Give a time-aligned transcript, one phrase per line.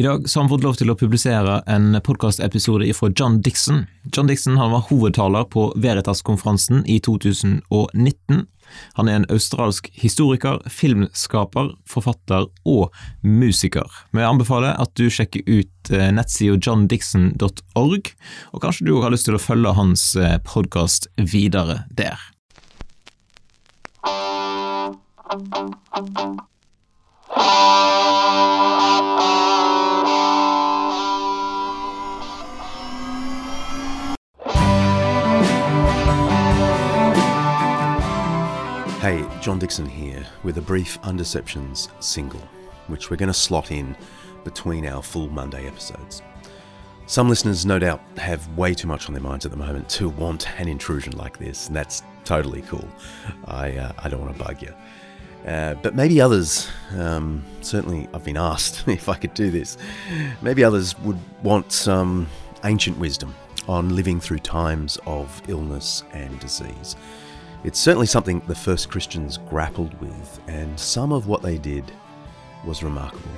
[0.00, 3.82] I dag så har han fått lov til å publisere en podkastepisode fra John Dixon.
[4.08, 8.46] John Dixon han var hovedtaler på Veritas-konferansen i 2019.
[8.96, 13.84] Han er en australsk historiker, filmskaper, forfatter og musiker.
[14.16, 18.12] Vi anbefaler at du sjekker ut eh, nettsida johndixon.org,
[18.56, 22.16] og kanskje du har lyst til å følge hans eh, podkast videre der.
[27.36, 28.89] Hey,
[39.50, 42.40] John Dickson here with a brief Undeceptions single,
[42.86, 43.96] which we're going to slot in
[44.44, 46.22] between our full Monday episodes.
[47.06, 50.08] Some listeners, no doubt, have way too much on their minds at the moment to
[50.08, 52.88] want an intrusion like this, and that's totally cool.
[53.46, 54.72] I, uh, I don't want to bug you.
[55.44, 59.76] Uh, but maybe others, um, certainly I've been asked if I could do this,
[60.42, 62.28] maybe others would want some
[62.62, 63.34] ancient wisdom
[63.66, 66.94] on living through times of illness and disease.
[67.62, 71.84] It's certainly something the first Christians grappled with, and some of what they did
[72.64, 73.28] was remarkable.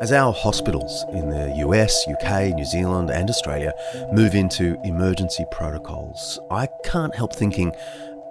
[0.00, 3.74] As our hospitals in the US, UK, New Zealand, and Australia
[4.10, 7.72] move into emergency protocols, I can't help thinking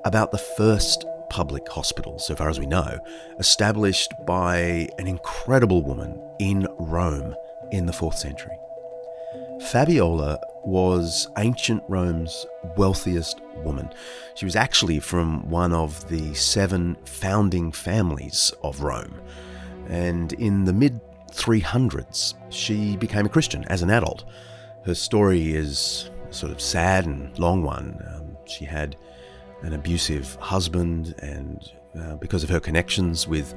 [0.06, 3.00] about the first public hospital, so far as we know,
[3.40, 7.34] established by an incredible woman in Rome
[7.72, 8.58] in the 4th century.
[9.70, 13.90] Fabiola was ancient Rome's wealthiest woman.
[14.36, 19.22] She was actually from one of the seven founding families of Rome.
[19.88, 21.00] And in the mid
[21.32, 24.26] 300s, she became a Christian as an adult.
[24.86, 28.04] Her story is a sort of sad and long one.
[28.14, 28.98] Um, she had
[29.62, 33.54] an abusive husband, and uh, because of her connections with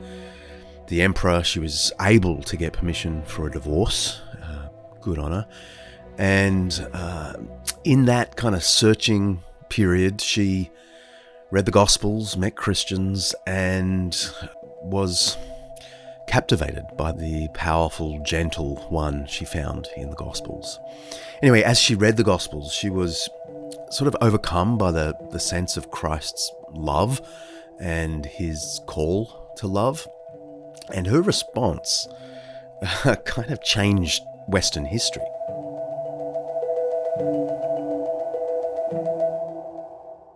[0.89, 4.21] the emperor, she was able to get permission for a divorce.
[4.43, 4.69] Uh,
[5.01, 5.47] good on her.
[6.19, 7.35] And uh,
[7.85, 10.71] in that kind of searching period, she
[11.51, 14.17] read the Gospels, met Christians, and
[14.83, 15.37] was
[16.27, 20.79] captivated by the powerful, gentle one she found in the Gospels.
[21.43, 23.29] Anyway, as she read the Gospels, she was
[23.95, 27.21] sort of overcome by the, the sense of Christ's love
[27.79, 30.07] and his call to love.
[30.93, 32.09] And her response
[33.05, 35.23] uh, kind of changed Western history.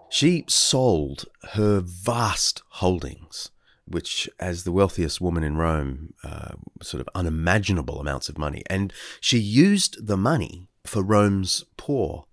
[0.08, 3.50] She sold her vast holdings,
[3.86, 8.92] which, as the wealthiest woman in Rome, uh, sort of unimaginable amounts of money, and
[9.20, 12.27] she used the money for Rome's poor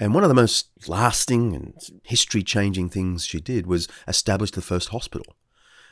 [0.00, 4.62] and one of the most lasting and history changing things she did was establish the
[4.62, 5.36] first hospital.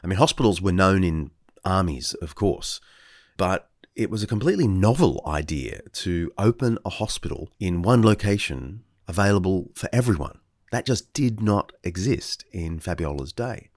[0.03, 1.31] I mean, hospitals were known in
[1.65, 2.81] armies, of course,
[3.37, 9.71] but it was a completely novel idea to open a hospital in one location available
[9.75, 10.39] for everyone.
[10.73, 13.69] That just did not exist in Fabiola's day.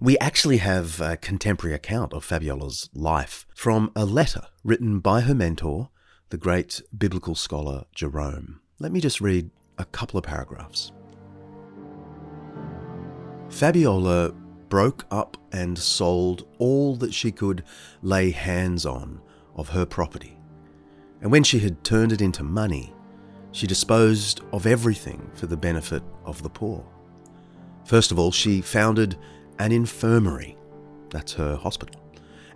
[0.00, 5.34] We actually have a contemporary account of Fabiola's life from a letter written by her
[5.34, 5.90] mentor,
[6.30, 8.60] the great biblical scholar Jerome.
[8.80, 10.90] Let me just read a couple of paragraphs.
[13.48, 14.32] Fabiola
[14.68, 17.62] broke up and sold all that she could
[18.02, 19.20] lay hands on
[19.54, 20.36] of her property,
[21.20, 22.92] and when she had turned it into money,
[23.52, 26.84] she disposed of everything for the benefit of the poor.
[27.84, 29.16] First of all, she founded
[29.60, 30.58] an infirmary,
[31.10, 32.00] that's her hospital,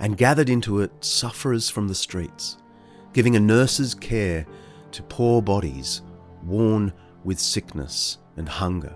[0.00, 2.56] and gathered into it sufferers from the streets,
[3.12, 4.44] giving a nurse's care
[4.90, 6.02] to poor bodies
[6.48, 6.92] worn
[7.25, 8.94] with sickness and hunger,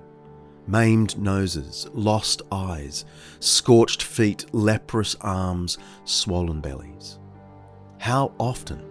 [0.66, 3.04] maimed noses, lost eyes,
[3.40, 7.18] scorched feet, leprous arms, swollen bellies.
[7.98, 8.82] How often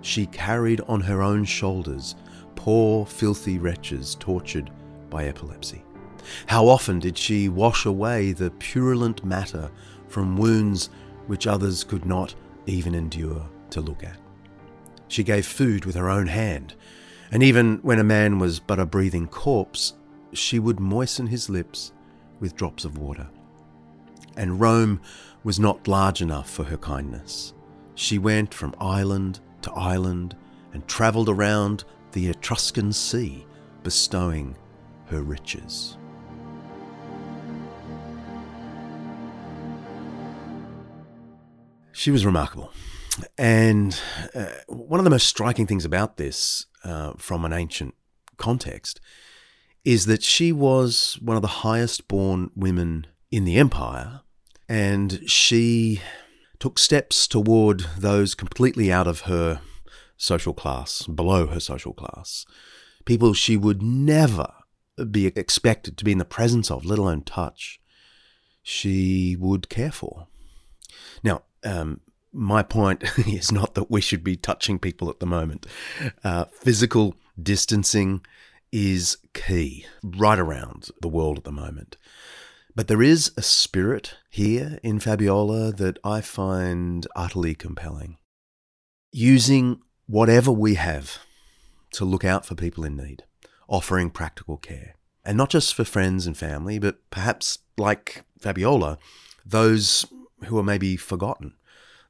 [0.00, 2.16] she carried on her own shoulders
[2.54, 4.70] poor, filthy wretches tortured
[5.10, 5.82] by epilepsy.
[6.46, 9.70] How often did she wash away the purulent matter
[10.08, 10.90] from wounds
[11.26, 12.34] which others could not
[12.66, 14.18] even endure to look at.
[15.08, 16.74] She gave food with her own hand
[17.30, 19.94] and even when a man was but a breathing corpse,
[20.32, 21.92] she would moisten his lips
[22.40, 23.28] with drops of water.
[24.36, 25.00] And Rome
[25.44, 27.52] was not large enough for her kindness.
[27.94, 30.36] She went from island to island
[30.72, 33.46] and travelled around the Etruscan Sea,
[33.82, 34.56] bestowing
[35.06, 35.96] her riches.
[41.92, 42.72] She was remarkable.
[43.36, 44.00] And
[44.34, 47.94] uh, one of the most striking things about this uh, from an ancient
[48.38, 49.00] context
[49.84, 54.20] is that she was one of the highest born women in the empire,
[54.68, 56.00] and she
[56.58, 59.60] took steps toward those completely out of her
[60.16, 62.44] social class, below her social class,
[63.04, 64.52] people she would never
[65.10, 67.80] be expected to be in the presence of, let alone touch,
[68.62, 70.26] she would care for.
[71.22, 72.00] Now, um,
[72.32, 75.66] my point is not that we should be touching people at the moment.
[76.22, 78.20] Uh, physical distancing
[78.72, 81.96] is key right around the world at the moment.
[82.74, 88.18] But there is a spirit here in Fabiola that I find utterly compelling.
[89.10, 91.18] Using whatever we have
[91.92, 93.24] to look out for people in need,
[93.68, 94.94] offering practical care.
[95.24, 98.98] And not just for friends and family, but perhaps like Fabiola,
[99.44, 100.06] those
[100.44, 101.54] who are maybe forgotten,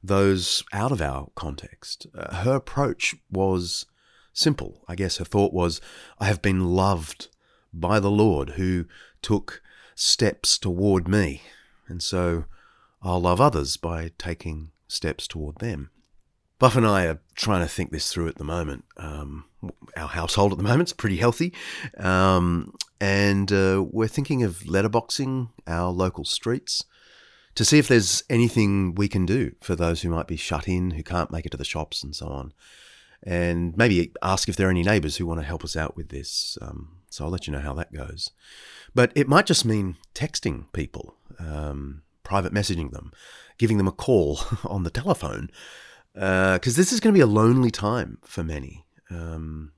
[0.01, 2.07] those out of our context.
[2.17, 3.85] Uh, her approach was
[4.33, 4.83] simple.
[4.87, 5.81] I guess her thought was,
[6.19, 7.27] I have been loved
[7.73, 8.85] by the Lord who
[9.21, 9.61] took
[9.95, 11.41] steps toward me.
[11.87, 12.45] And so
[13.01, 15.89] I'll love others by taking steps toward them.
[16.57, 18.83] Buff and I are trying to think this through at the moment.
[18.97, 19.45] Um,
[19.95, 21.53] our household at the moment is pretty healthy.
[21.97, 26.83] Um, and uh, we're thinking of letterboxing our local streets
[27.55, 30.91] to see if there's anything we can do for those who might be shut in,
[30.91, 32.53] who can't make it to the shops, and so on.
[33.23, 36.09] And maybe ask if there are any neighbours who want to help us out with
[36.09, 36.57] this.
[36.61, 38.31] Um, so I'll let you know how that goes.
[38.95, 43.11] But it might just mean texting people, um, private messaging them,
[43.57, 45.49] giving them a call on the telephone
[46.13, 48.85] because uh, this is going to be a lonely time for many.
[49.09, 49.71] Um,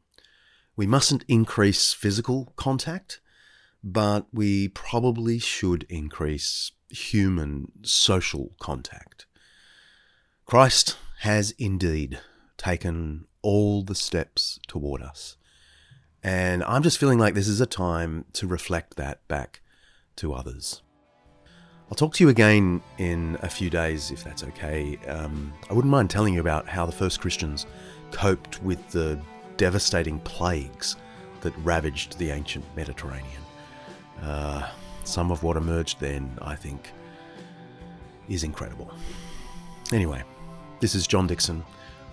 [0.75, 3.19] we mustn't increase physical contact,
[3.83, 9.25] but we probably should increase human social contact.
[10.45, 12.19] Christ has indeed
[12.57, 15.37] taken all the steps toward us.
[16.23, 19.61] And I'm just feeling like this is a time to reflect that back
[20.17, 20.81] to others.
[21.89, 24.97] I'll talk to you again in a few days if that's okay.
[25.07, 27.65] Um, I wouldn't mind telling you about how the first Christians
[28.11, 29.19] coped with the
[29.57, 30.95] devastating plagues
[31.41, 33.41] that ravaged the ancient Mediterranean.
[34.21, 34.69] Uh,
[35.03, 36.91] some of what emerged then, I think,
[38.29, 38.93] is incredible.
[39.91, 40.23] Anyway,
[40.79, 41.63] this is John Dickson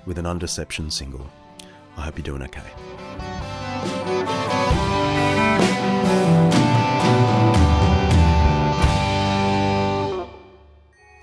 [0.07, 1.31] with an Undeception single.
[1.97, 2.63] I hope you're doing okay.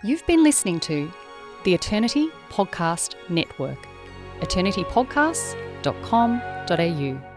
[0.03, 1.11] You've been listening to
[1.63, 3.87] the Eternity Podcast Network,
[4.41, 7.34] eternitypodcasts.com.au.